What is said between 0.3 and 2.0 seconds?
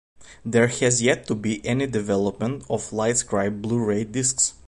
There has yet to be any